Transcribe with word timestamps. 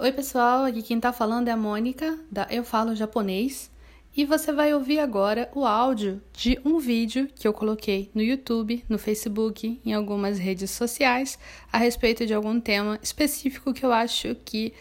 Oi, 0.00 0.12
pessoal, 0.12 0.64
aqui 0.64 0.80
quem 0.80 1.00
tá 1.00 1.12
falando 1.12 1.48
é 1.48 1.50
a 1.50 1.56
Mônica, 1.56 2.16
da 2.30 2.46
Eu 2.48 2.62
Falo 2.62 2.94
Japonês, 2.94 3.68
e 4.16 4.24
você 4.24 4.52
vai 4.52 4.72
ouvir 4.72 5.00
agora 5.00 5.50
o 5.52 5.66
áudio 5.66 6.22
de 6.32 6.56
um 6.64 6.78
vídeo 6.78 7.28
que 7.34 7.48
eu 7.48 7.52
coloquei 7.52 8.08
no 8.14 8.22
YouTube, 8.22 8.84
no 8.88 8.96
Facebook, 8.96 9.80
em 9.84 9.92
algumas 9.92 10.38
redes 10.38 10.70
sociais, 10.70 11.36
a 11.72 11.78
respeito 11.78 12.24
de 12.24 12.32
algum 12.32 12.60
tema 12.60 12.96
específico 13.02 13.74
que 13.74 13.84
eu 13.84 13.92
acho 13.92 14.36
que 14.44 14.72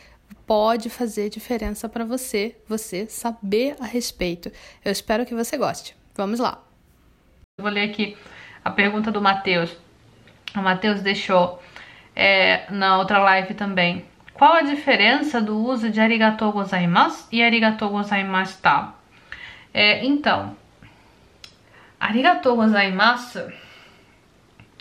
pode 0.45 0.87
fazer 0.87 1.31
diferença 1.31 1.89
para 1.89 2.05
você, 2.05 2.55
você 2.67 3.07
saber 3.07 3.75
a 3.79 3.85
respeito. 3.87 4.51
Eu 4.85 4.91
espero 4.91 5.25
que 5.25 5.33
você 5.33 5.57
goste. 5.57 5.95
Vamos 6.13 6.39
lá. 6.39 6.63
Eu 7.57 7.63
vou 7.63 7.71
ler 7.71 7.89
aqui 7.89 8.15
a 8.63 8.69
pergunta 8.69 9.11
do 9.11 9.19
Matheus. 9.19 9.75
O 10.55 10.61
Matheus 10.61 11.01
deixou 11.01 11.59
é, 12.15 12.71
na 12.71 12.99
outra 12.99 13.17
live 13.17 13.55
também. 13.55 14.05
Qual 14.37 14.53
a 14.53 14.61
diferença 14.61 15.41
do 15.41 15.57
uso 15.57 15.89
de 15.89 15.99
arigatou 15.99 16.51
gozaimasu 16.51 17.27
e 17.31 17.41
arigatou 17.41 17.89
gozaimashita? 17.89 18.93
É, 19.73 20.05
então, 20.05 20.55
arigatou 21.99 22.55
gozaimasu 22.55 23.51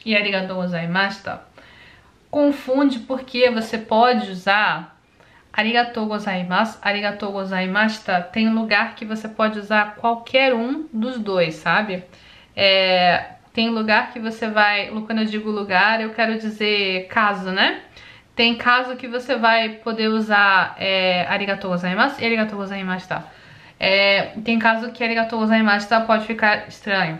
e 0.04 0.14
arigatou 0.14 0.56
gozaimashita 0.56 1.42
confunde 2.30 2.98
porque 2.98 3.50
você 3.50 3.78
pode 3.78 4.30
usar 4.30 4.94
arigatou 5.50 6.04
gozaimasu, 6.04 6.78
arigatou 6.82 7.32
gozaimashita, 7.32 8.20
tem 8.30 8.50
lugar 8.50 8.94
que 8.94 9.06
você 9.06 9.26
pode 9.26 9.58
usar 9.58 9.94
qualquer 9.94 10.52
um 10.52 10.86
dos 10.92 11.18
dois, 11.18 11.54
sabe? 11.54 12.04
É, 12.54 13.36
tem 13.54 13.70
lugar 13.70 14.12
que 14.12 14.20
você 14.20 14.48
vai, 14.48 14.88
quando 15.06 15.20
eu 15.20 15.24
digo 15.24 15.50
lugar, 15.50 16.02
eu 16.02 16.12
quero 16.12 16.38
dizer 16.38 17.06
caso, 17.08 17.50
né? 17.52 17.80
Tem 18.36 18.54
caso 18.54 18.96
que 18.96 19.08
você 19.08 19.34
vai 19.34 19.70
poder 19.70 20.08
usar 20.08 20.76
é, 20.78 21.26
arigatou 21.26 21.70
gozaimasu 21.70 22.20
e 22.20 22.24
arigatou 22.26 22.58
gozaimashita. 22.58 23.24
É, 23.80 24.34
tem 24.44 24.58
caso 24.58 24.92
que 24.92 25.02
arigatou 25.02 25.38
gozaimashita 25.38 26.02
pode 26.02 26.26
ficar 26.26 26.68
estranho. 26.68 27.18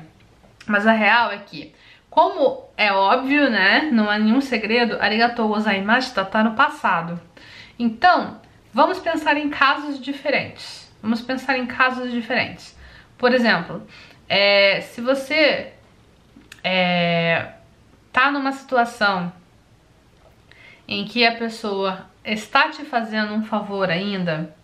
Mas 0.66 0.86
a 0.86 0.92
real 0.92 1.32
é 1.32 1.38
que, 1.38 1.74
como 2.10 2.64
é 2.76 2.92
óbvio, 2.92 3.48
né, 3.48 3.88
não 3.90 4.10
há 4.10 4.18
nenhum 4.18 4.42
segredo, 4.42 4.98
arigatou 5.00 5.48
gozaimashita 5.48 6.22
tá 6.22 6.44
no 6.44 6.54
passado. 6.54 7.18
Então, 7.78 8.38
vamos 8.74 8.98
pensar 8.98 9.38
em 9.38 9.48
casos 9.48 9.98
diferentes. 9.98 10.92
Vamos 11.00 11.22
pensar 11.22 11.56
em 11.56 11.64
casos 11.64 12.12
diferentes. 12.12 12.76
Por 13.16 13.32
exemplo, 13.32 13.86
é, 14.28 14.82
se 14.82 15.00
você 15.00 15.72
é, 16.62 17.52
tá 18.12 18.30
numa 18.30 18.52
situação 18.52 19.32
em 20.88 21.04
que 21.04 21.26
a 21.26 21.36
pessoa 21.36 22.06
está 22.24 22.68
te 22.68 22.84
fazendo 22.84 23.32
um 23.34 23.44
favor 23.44 23.90
ainda, 23.90 24.54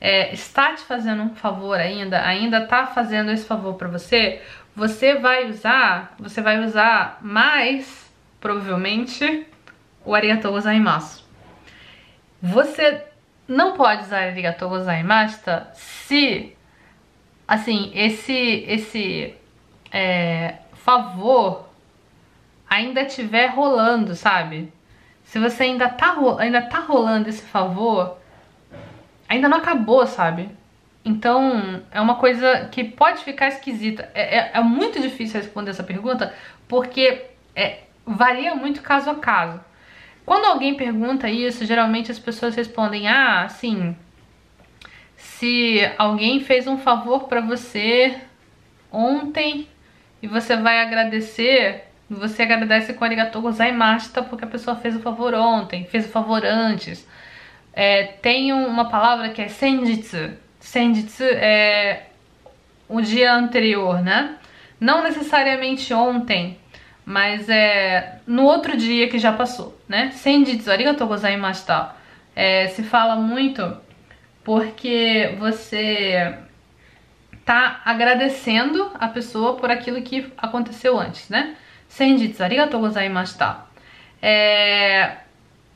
é, 0.00 0.32
está 0.32 0.74
te 0.74 0.82
fazendo 0.82 1.22
um 1.22 1.34
favor 1.34 1.78
ainda, 1.78 2.24
ainda 2.24 2.66
tá 2.66 2.86
fazendo 2.86 3.30
esse 3.30 3.44
favor 3.44 3.74
para 3.74 3.88
você, 3.88 4.42
você 4.74 5.14
vai 5.14 5.48
usar, 5.48 6.14
você 6.18 6.40
vai 6.40 6.62
usar 6.62 7.18
mais, 7.22 8.10
provavelmente, 8.40 9.46
o 10.04 10.14
arigatou 10.14 10.52
gozaimasu. 10.52 11.24
Você 12.42 13.02
não 13.48 13.72
pode 13.72 14.02
usar 14.02 14.24
arigatou 14.24 14.68
gozaimashita 14.68 15.68
se, 15.74 16.54
assim, 17.48 17.90
esse, 17.94 18.64
esse 18.68 19.34
é, 19.90 20.56
favor 20.74 21.68
ainda 22.68 23.02
estiver 23.02 23.46
rolando, 23.46 24.14
sabe? 24.14 24.72
Se 25.26 25.38
você 25.38 25.64
ainda 25.64 25.88
tá, 25.88 26.16
ainda 26.38 26.62
tá 26.62 26.78
rolando 26.78 27.28
esse 27.28 27.42
favor, 27.42 28.16
ainda 29.28 29.48
não 29.48 29.58
acabou, 29.58 30.06
sabe? 30.06 30.48
Então, 31.04 31.82
é 31.90 32.00
uma 32.00 32.14
coisa 32.14 32.68
que 32.70 32.82
pode 32.82 33.22
ficar 33.22 33.48
esquisita. 33.48 34.10
É, 34.14 34.38
é, 34.38 34.50
é 34.54 34.60
muito 34.60 35.00
difícil 35.00 35.40
responder 35.40 35.70
essa 35.70 35.82
pergunta, 35.82 36.34
porque 36.66 37.26
é, 37.54 37.80
varia 38.04 38.54
muito 38.54 38.82
caso 38.82 39.10
a 39.10 39.16
caso. 39.16 39.60
Quando 40.24 40.46
alguém 40.46 40.74
pergunta 40.74 41.28
isso, 41.28 41.64
geralmente 41.64 42.10
as 42.10 42.18
pessoas 42.18 42.54
respondem: 42.56 43.08
ah, 43.08 43.42
assim, 43.42 43.96
se 45.16 45.80
alguém 45.98 46.40
fez 46.40 46.66
um 46.66 46.78
favor 46.78 47.24
para 47.24 47.40
você 47.40 48.16
ontem 48.90 49.68
e 50.22 50.26
você 50.26 50.56
vai 50.56 50.80
agradecer, 50.80 51.84
você 52.08 52.42
agradece 52.42 52.94
com 52.94 53.04
arigatou 53.04 53.42
gozaimashita 53.42 54.22
porque 54.22 54.44
a 54.44 54.48
pessoa 54.48 54.76
fez 54.76 54.94
o 54.94 55.00
favor 55.00 55.34
ontem, 55.34 55.84
fez 55.84 56.06
o 56.06 56.08
favor 56.08 56.44
antes. 56.44 57.06
É, 57.72 58.04
tem 58.04 58.52
uma 58.52 58.88
palavra 58.88 59.30
que 59.30 59.42
é 59.42 59.48
senjitsu. 59.48 60.30
Senjitsu 60.60 61.24
é 61.24 62.06
o 62.88 63.00
dia 63.00 63.34
anterior, 63.34 64.02
né? 64.02 64.36
Não 64.80 65.02
necessariamente 65.02 65.92
ontem, 65.92 66.58
mas 67.04 67.48
é 67.48 68.18
no 68.26 68.44
outro 68.44 68.76
dia 68.76 69.08
que 69.08 69.18
já 69.18 69.32
passou, 69.32 69.78
né? 69.88 70.10
Senjitsu, 70.12 70.70
arigatou 70.70 71.06
gozaimashita. 71.06 71.94
É, 72.34 72.68
se 72.68 72.82
fala 72.82 73.16
muito 73.16 73.76
porque 74.44 75.34
você 75.38 76.38
tá 77.44 77.80
agradecendo 77.84 78.90
a 78.94 79.08
pessoa 79.08 79.56
por 79.56 79.70
aquilo 79.70 80.02
que 80.02 80.32
aconteceu 80.36 80.98
antes, 80.98 81.28
né? 81.28 81.56
Senjitsu, 81.88 82.42
arigatou 82.42 82.80
gozaimashita. 82.80 83.58
É... 84.20 85.18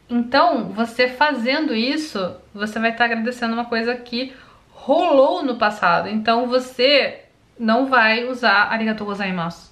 Então, 0.09 0.71
você 0.71 1.09
fazendo 1.09 1.75
isso, 1.75 2.37
você 2.53 2.79
vai 2.79 2.91
estar 2.91 3.05
agradecendo 3.05 3.55
uma 3.55 3.67
coisa 3.67 3.95
que 3.95 4.35
rolou 4.71 5.43
no 5.43 5.57
passado. 5.57 6.09
Então, 6.09 6.49
você 6.49 7.21
não 7.59 7.87
vai 7.87 8.25
usar 8.25 8.73
arigatou 8.73 9.07
gozaimasu. 9.07 9.71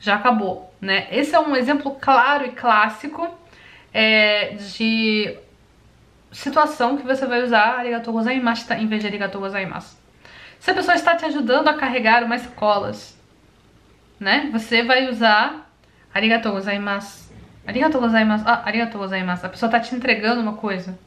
Já 0.00 0.16
acabou, 0.16 0.74
né? 0.80 1.06
Esse 1.10 1.34
é 1.34 1.40
um 1.40 1.54
exemplo 1.54 1.96
claro 2.00 2.46
e 2.46 2.50
clássico 2.50 3.28
é, 3.92 4.54
de 4.54 5.36
situação 6.32 6.96
que 6.96 7.06
você 7.06 7.26
vai 7.26 7.42
usar 7.42 7.78
arigatou 7.78 8.12
gozaimashita 8.12 8.76
em 8.76 8.86
vez 8.86 9.02
de 9.02 9.08
arigatou 9.08 9.40
gozaimasu. 9.40 9.96
Se 10.58 10.70
a 10.70 10.74
pessoa 10.74 10.94
está 10.94 11.14
te 11.14 11.24
ajudando 11.26 11.68
a 11.68 11.74
carregar 11.74 12.24
umas 12.24 12.46
colas, 12.46 13.16
né? 14.18 14.48
Você 14.52 14.82
vai 14.82 15.08
usar 15.08 15.65
arigatou 16.16 16.52
gozaimasu. 16.52 17.30
Arigatou 17.66 18.00
gozaimasu. 18.00 18.44
Ah, 18.46 18.62
arigatou 18.64 19.00
gozaimasu. 19.00 19.46
A 19.46 19.48
pessoa 19.48 19.68
está 19.68 19.80
te 19.80 19.94
entregando 19.94 20.40
uma 20.40 20.54
coisa, 20.54 20.98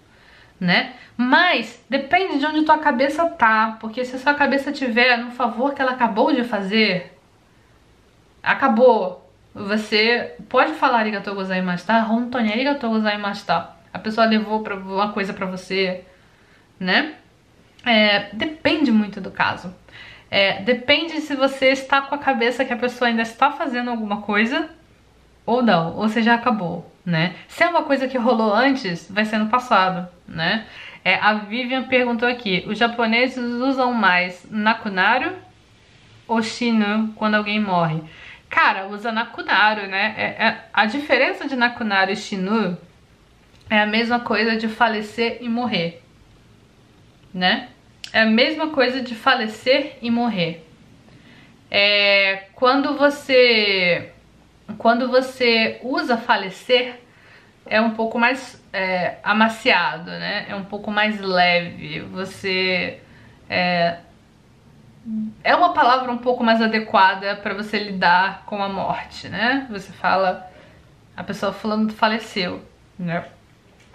né? 0.60 0.94
Mas 1.18 1.84
depende 1.90 2.40
de 2.40 2.46
onde 2.46 2.64
tua 2.64 2.78
cabeça 2.78 3.26
tá, 3.26 3.78
porque 3.80 4.06
se 4.06 4.16
a 4.16 4.20
sua 4.20 4.34
cabeça 4.34 4.72
tiver 4.72 5.18
no 5.18 5.32
favor 5.32 5.74
que 5.74 5.82
ela 5.82 5.92
acabou 5.92 6.34
de 6.34 6.44
fazer, 6.44 7.18
acabou. 8.42 9.26
Você 9.54 10.36
pode 10.48 10.74
falar 10.74 11.00
arigatou 11.00 11.34
gozaimasu, 11.34 11.86
tá? 11.86 12.08
Hontoni 12.10 12.52
arigatou 12.52 12.92
gozaimasu, 12.92 13.46
tá? 13.46 13.76
A 13.92 13.98
pessoa 13.98 14.28
levou 14.28 14.62
pra, 14.62 14.76
uma 14.76 15.12
coisa 15.12 15.34
para 15.34 15.48
você, 15.48 16.06
né? 16.80 17.16
É, 17.84 18.30
depende 18.34 18.92
muito 18.92 19.20
do 19.20 19.32
caso. 19.32 19.74
É, 20.30 20.62
depende 20.62 21.20
se 21.22 21.36
você 21.36 21.70
está 21.70 22.02
com 22.02 22.14
a 22.14 22.18
cabeça 22.20 22.64
que 22.64 22.72
a 22.72 22.78
pessoa 22.78 23.08
ainda 23.08 23.24
está 23.24 23.52
fazendo 23.52 23.90
alguma 23.90 24.22
coisa 24.22 24.70
ou 25.50 25.64
não, 25.64 25.96
ou 25.96 26.08
se 26.08 26.22
já 26.22 26.36
acabou, 26.36 26.86
né? 27.04 27.36
Se 27.48 27.64
é 27.64 27.68
uma 27.68 27.82
coisa 27.82 28.08
que 28.08 28.20
rolou 28.20 28.54
antes, 28.54 29.10
vai 29.10 29.26
ser 29.26 29.40
no 29.40 29.50
passado, 29.50 30.08
né? 30.28 30.68
É, 31.04 31.16
a 31.16 31.34
Vivian 31.34 31.84
perguntou 31.84 32.30
aqui, 32.30 32.64
os 32.68 32.78
japoneses 32.78 33.38
usam 33.38 33.92
mais 33.92 34.46
nakunaru 34.52 35.34
ou 36.28 36.44
shinu 36.44 37.14
quando 37.16 37.34
alguém 37.34 37.60
morre? 37.60 38.00
Cara, 38.48 38.88
usa 38.88 39.12
nakunaru, 39.12 39.88
né? 39.88 40.14
É, 40.18 40.24
é, 40.24 40.66
a 40.72 40.86
diferença 40.86 41.48
de 41.48 41.56
nakunaru 41.56 42.12
e 42.12 42.16
shinu 42.16 42.78
é 43.72 43.82
a 43.82 43.88
mesma 43.88 44.20
coisa 44.20 44.56
de 44.56 44.68
falecer 44.68 45.40
e 45.42 45.50
morrer, 45.50 46.04
né? 47.34 47.70
É 48.14 48.22
a 48.22 48.26
mesma 48.26 48.68
coisa 48.68 49.02
de 49.02 49.16
falecer 49.16 49.98
e 50.00 50.12
morrer. 50.12 50.64
É, 51.72 52.44
quando 52.54 52.96
você 52.96 54.12
quando 54.80 55.10
você 55.10 55.78
usa 55.84 56.18
falecer 56.18 57.02
é 57.66 57.82
um 57.82 57.92
pouco 57.92 58.18
mais 58.18 58.64
é, 58.72 59.18
amaciado, 59.22 60.10
né? 60.10 60.46
É 60.48 60.56
um 60.56 60.64
pouco 60.64 60.90
mais 60.90 61.20
leve. 61.20 62.00
Você 62.00 62.98
é, 63.50 63.98
é 65.44 65.54
uma 65.54 65.74
palavra 65.74 66.10
um 66.10 66.18
pouco 66.18 66.46
mais 66.46 66.62
adequada 66.62 67.36
para 67.36 67.54
você 67.54 67.78
lidar 67.78 68.44
com 68.46 68.64
a 68.64 68.70
morte, 68.70 69.28
né? 69.28 69.68
Você 69.70 69.92
fala 69.92 70.50
a 71.16 71.24
pessoa 71.26 71.52
falando 71.52 71.92
faleceu, 71.92 72.64
né? 72.98 73.26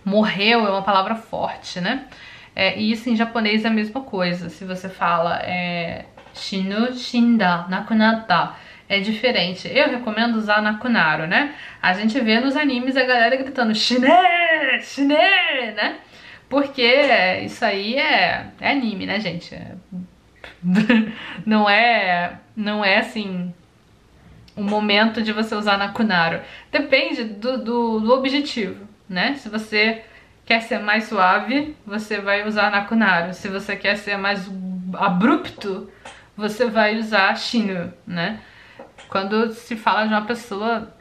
Morreu 0.04 0.66
é 0.66 0.70
uma 0.70 0.82
palavra 0.82 1.14
forte, 1.14 1.80
né? 1.80 2.04
É, 2.54 2.78
e 2.78 2.92
isso 2.92 3.08
em 3.08 3.16
japonês 3.16 3.64
é 3.64 3.68
a 3.68 3.70
mesma 3.70 4.02
coisa. 4.02 4.50
Se 4.50 4.66
você 4.66 4.90
fala 4.90 5.38
é, 5.38 6.04
shinu, 6.34 6.92
shinda, 6.92 7.64
nakunata, 7.68 8.54
é 8.88 9.00
diferente. 9.00 9.68
Eu 9.68 9.88
recomendo 9.88 10.36
usar 10.36 10.62
nakunaru, 10.62 11.26
né? 11.26 11.54
A 11.80 11.92
gente 11.94 12.18
vê 12.20 12.40
nos 12.40 12.56
animes 12.56 12.96
a 12.96 13.04
galera 13.04 13.36
gritando 13.36 13.74
shine, 13.74 14.06
shine, 14.82 15.14
né? 15.74 15.96
Porque 16.48 16.82
isso 17.44 17.64
aí 17.64 17.96
é, 17.96 18.46
é 18.60 18.70
anime, 18.70 19.06
né, 19.06 19.18
gente? 19.20 19.56
Não 21.44 21.68
é 21.68 22.38
não 22.56 22.84
é 22.84 22.98
assim 22.98 23.52
o 24.56 24.62
momento 24.62 25.20
de 25.20 25.32
você 25.32 25.54
usar 25.54 25.76
Nakunaro. 25.76 26.40
Depende 26.70 27.24
do, 27.24 27.58
do, 27.58 28.00
do, 28.00 28.12
objetivo, 28.14 28.86
né? 29.08 29.34
Se 29.34 29.48
você 29.48 30.04
quer 30.46 30.60
ser 30.60 30.78
mais 30.78 31.04
suave, 31.04 31.76
você 31.84 32.20
vai 32.20 32.46
usar 32.46 32.70
Nakunaro. 32.70 33.34
Se 33.34 33.48
você 33.48 33.74
quer 33.74 33.96
ser 33.96 34.16
mais 34.16 34.48
abrupto, 34.94 35.90
você 36.36 36.66
vai 36.66 36.96
usar 36.96 37.36
Shinu, 37.36 37.92
né? 38.06 38.38
Quando 39.08 39.52
se 39.52 39.76
fala 39.76 40.06
de 40.06 40.14
uma 40.14 40.26
pessoa 40.26 40.94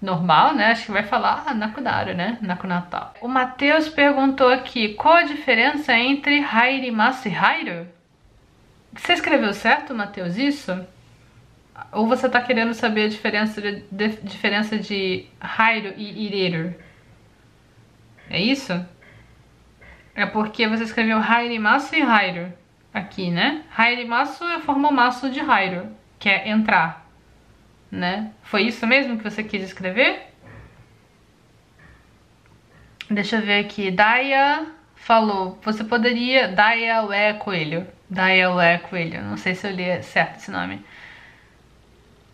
normal, 0.00 0.54
né? 0.54 0.66
Acho 0.66 0.86
que 0.86 0.92
vai 0.92 1.02
falar 1.02 1.44
ah, 1.46 1.54
Nakunaro, 1.54 2.14
né? 2.14 2.38
Nakunatal. 2.40 3.14
O 3.20 3.28
Matheus 3.28 3.88
perguntou 3.88 4.48
aqui, 4.48 4.94
qual 4.94 5.14
a 5.14 5.22
diferença 5.22 5.92
entre 5.92 6.40
Hairimasu 6.40 7.28
e 7.28 7.34
Hairu? 7.34 7.86
Você 8.94 9.12
escreveu 9.12 9.52
certo, 9.52 9.94
Matheus, 9.94 10.36
isso? 10.36 10.86
Ou 11.92 12.06
você 12.06 12.28
tá 12.28 12.40
querendo 12.40 12.74
saber 12.74 13.04
a 13.04 13.08
diferença 13.08 13.60
de, 13.60 13.84
de 13.90 14.08
diferença 14.22 14.78
de 14.78 15.26
Hairu 15.40 15.94
e 15.96 16.26
Ireru? 16.26 16.74
É 18.30 18.40
isso? 18.40 18.84
É 20.14 20.26
porque 20.26 20.66
você 20.66 20.84
escreveu 20.84 21.18
Hairimasu 21.18 21.94
e 21.94 22.02
Hairu 22.02 22.52
aqui, 22.92 23.30
né? 23.30 23.64
Hairimasu 23.76 24.44
é 24.44 24.60
formomasu 24.60 25.30
de 25.30 25.40
Hairu, 25.40 25.88
que 26.18 26.28
é 26.28 26.48
entrar, 26.48 27.06
né? 27.90 28.32
Foi 28.42 28.62
isso 28.62 28.86
mesmo 28.86 29.18
que 29.18 29.24
você 29.24 29.42
quis 29.42 29.62
escrever? 29.62 30.28
Deixa 33.10 33.36
eu 33.36 33.42
ver 33.42 33.60
aqui. 33.60 33.90
Daya 33.90 34.66
falou, 34.94 35.58
você 35.62 35.82
poderia... 35.84 36.48
Daya 36.48 37.02
Ué 37.04 37.32
Coelho. 37.34 37.86
Daya 38.10 38.50
Ué 38.52 38.78
Coelho. 38.78 39.22
Não 39.22 39.36
sei 39.36 39.54
se 39.54 39.66
eu 39.66 39.72
li 39.72 40.02
certo 40.02 40.36
esse 40.36 40.50
nome. 40.50 40.84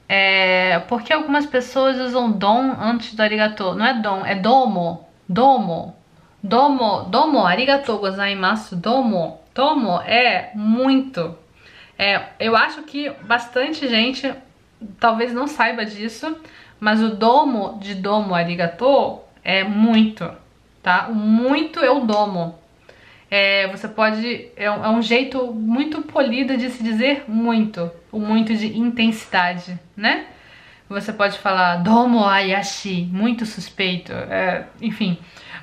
É, 0.08 0.80
porque 0.80 1.12
algumas 1.12 1.46
pessoas 1.46 1.98
usam 1.98 2.32
dom 2.32 2.75
antes 2.78 3.14
do 3.14 3.22
arigato. 3.22 3.75
Não 3.75 3.87
é 3.87 3.94
dom, 3.94 4.26
é 4.26 4.34
domo. 4.34 5.08
Domo. 5.28 5.96
Domo, 6.42 7.04
domo, 7.04 7.46
arigato 7.46 7.96
gozaimasu, 7.96 8.76
domo. 8.76 9.40
Domo 9.54 10.00
é 10.02 10.50
muito. 10.54 11.38
É, 11.99 12.29
eu 12.41 12.56
acho 12.56 12.82
que 12.82 13.11
bastante 13.23 13.88
gente 13.88 14.32
talvez 14.99 15.32
não 15.32 15.46
saiba 15.46 15.85
disso, 15.85 16.37
mas 16.81 17.02
o 17.02 17.11
domo 17.14 17.79
de 17.81 17.94
domo 17.94 18.35
arigato 18.35 19.20
é 19.43 19.62
muito, 19.62 20.31
tá? 20.82 21.08
O 21.08 21.14
muito 21.14 21.81
é 21.81 21.91
o 21.91 22.00
domo. 22.00 22.58
É, 23.31 23.67
você 23.69 23.88
pode. 23.88 24.49
É, 24.56 24.64
é 24.64 24.88
um 24.88 25.02
jeito 25.02 25.52
muito 25.52 26.02
polido 26.02 26.56
de 26.56 26.70
se 26.70 26.82
dizer 26.82 27.25
muito. 27.26 27.91
O 28.12 28.19
muito 28.19 28.55
de 28.55 28.79
intensidade, 28.79 29.79
né? 29.97 30.26
Você 30.88 31.12
pode 31.12 31.38
falar 31.38 31.76
domo 31.76 32.25
ayashi, 32.25 33.08
muito 33.11 33.47
suspeito. 33.47 34.12
É, 34.12 34.67
enfim, 34.81 35.19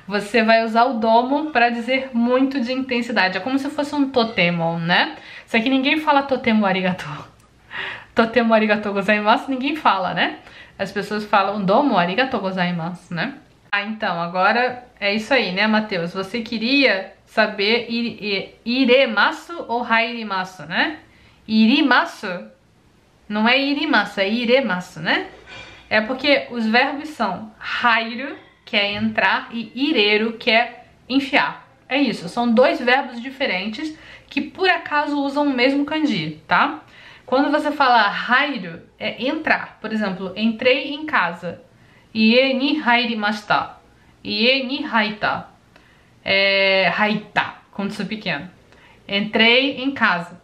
você 0.06 0.42
vai 0.42 0.64
usar 0.64 0.84
o 0.84 0.94
domo 0.94 1.50
para 1.50 1.70
dizer 1.70 2.10
muito 2.12 2.60
de 2.60 2.72
intensidade. 2.72 3.36
É 3.36 3.40
como 3.40 3.58
se 3.58 3.70
fosse 3.70 3.94
um 3.94 4.10
totemo, 4.10 4.78
né? 4.78 5.16
Só 5.46 5.58
que 5.60 5.68
ninguém 5.68 5.98
fala 5.98 6.22
totemo 6.22 6.66
arigato. 6.66 7.06
Totemo 8.14 8.52
arigato 8.52 8.92
gozaimasu, 8.92 9.50
ninguém 9.50 9.74
fala, 9.74 10.12
né? 10.12 10.40
As 10.78 10.92
pessoas 10.92 11.24
falam 11.24 11.64
domo 11.64 11.96
arigato 11.96 12.38
gozaimasu, 12.38 13.14
né? 13.14 13.34
Ah, 13.70 13.82
então, 13.84 14.20
agora 14.20 14.84
é 15.00 15.14
isso 15.14 15.32
aí, 15.32 15.50
né, 15.52 15.66
Matheus? 15.66 16.12
Você 16.12 16.42
queria 16.42 17.14
saber 17.24 17.86
iremasu 18.66 19.64
ou 19.66 19.82
hairimasu, 19.82 20.64
né? 20.66 20.98
Irimasu 21.48 22.50
não 23.26 23.48
é 23.48 23.58
irimasu, 23.58 24.20
é 24.20 24.28
iremasu, 24.28 25.00
né? 25.00 25.26
É 25.88 26.02
porque 26.02 26.48
os 26.50 26.66
verbos 26.66 27.08
são 27.10 27.50
hairu, 27.82 28.36
que 28.72 28.76
é 28.78 28.94
entrar, 28.94 29.50
e 29.52 29.70
ireru, 29.74 30.32
que 30.38 30.50
é 30.50 30.86
enfiar. 31.06 31.68
É 31.86 31.98
isso, 32.00 32.26
são 32.26 32.50
dois 32.50 32.80
verbos 32.80 33.20
diferentes 33.20 33.94
que 34.30 34.40
por 34.40 34.66
acaso 34.66 35.14
usam 35.22 35.46
o 35.46 35.54
mesmo 35.54 35.84
kanji, 35.84 36.40
tá? 36.48 36.80
Quando 37.26 37.50
você 37.50 37.70
fala 37.70 38.10
hairu, 38.10 38.80
é 38.98 39.26
entrar. 39.26 39.76
Por 39.78 39.92
exemplo, 39.92 40.32
entrei 40.34 40.94
em 40.94 41.04
casa. 41.04 41.60
Ie 42.14 42.54
ni 42.54 42.80
hairimashita. 42.80 43.76
Ie 44.24 44.64
ni 44.64 44.82
haita 44.86 45.48
é, 46.24 46.90
haita, 46.96 47.56
quando 47.72 47.92
sou 47.92 48.06
pequeno. 48.06 48.48
Entrei 49.06 49.82
em 49.82 49.90
casa. 49.90 50.40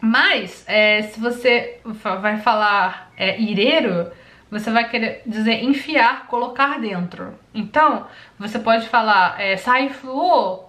Mas, 0.00 0.64
é, 0.66 1.02
se 1.02 1.20
você 1.20 1.80
vai 2.22 2.38
falar 2.38 3.12
é, 3.14 3.38
ireiro, 3.38 4.10
você 4.50 4.70
vai 4.70 4.88
querer 4.88 5.22
dizer 5.26 5.62
enfiar, 5.64 6.26
colocar 6.26 6.78
dentro. 6.80 7.38
Então, 7.54 8.06
você 8.38 8.58
pode 8.58 8.88
falar 8.88 9.40
é, 9.40 9.56
saifu 9.56 10.64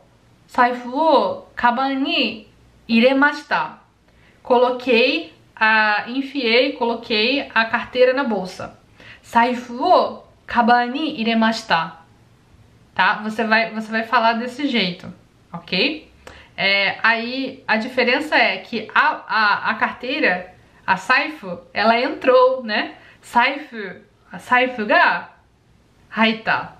saifu 0.47 1.43
kabani 1.55 2.47
iremashita. 2.87 3.79
Coloquei, 4.43 5.33
a, 5.55 6.05
enfiei, 6.07 6.73
coloquei 6.73 7.49
a 7.53 7.65
carteira 7.65 8.13
na 8.13 8.23
bolsa. 8.23 8.77
Saifu 9.21 10.23
kabani 10.47 11.19
iremashita 11.21 11.99
tá? 12.99 13.21
Você 13.23 13.45
vai, 13.45 13.71
você 13.71 13.89
vai 13.89 14.03
falar 14.03 14.33
desse 14.33 14.67
jeito, 14.67 15.07
ok? 15.53 16.11
É, 16.57 16.97
aí 17.01 17.63
a 17.65 17.77
diferença 17.77 18.35
é 18.35 18.57
que 18.57 18.89
a, 18.93 19.23
a, 19.25 19.69
a 19.69 19.75
carteira, 19.75 20.53
a 20.85 20.97
saifu, 20.97 21.61
ela 21.73 21.97
entrou, 21.97 22.61
né? 22.61 22.95
Saifu, 23.21 24.01
a 24.31 24.39
saifu 24.39 24.85
ga 24.85 25.33
haita, 26.09 26.77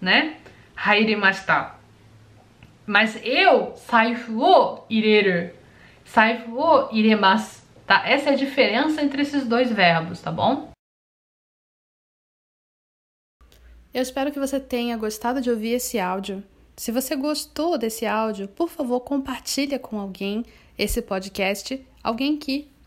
né? 0.00 0.40
Hairimashita. 0.76 1.74
Mas 2.86 3.18
eu, 3.22 3.76
saifu 3.76 4.40
o 4.40 4.84
ireru, 4.88 5.54
saifu 6.04 6.58
o 6.58 6.90
iremasu, 6.90 7.62
tá? 7.86 8.08
Essa 8.08 8.30
é 8.30 8.32
a 8.32 8.36
diferença 8.36 9.02
entre 9.02 9.22
esses 9.22 9.46
dois 9.46 9.70
verbos, 9.70 10.20
tá 10.20 10.32
bom? 10.32 10.70
Eu 13.92 14.02
espero 14.02 14.30
que 14.32 14.38
você 14.38 14.60
tenha 14.60 14.96
gostado 14.96 15.40
de 15.40 15.50
ouvir 15.50 15.72
esse 15.72 15.98
áudio. 15.98 16.42
Se 16.76 16.92
você 16.92 17.16
gostou 17.16 17.76
desse 17.76 18.06
áudio, 18.06 18.46
por 18.46 18.68
favor, 18.68 19.00
compartilhe 19.00 19.78
com 19.78 19.98
alguém 19.98 20.44
esse 20.78 21.02
podcast, 21.02 21.84
alguém 22.02 22.38
que 22.38 22.70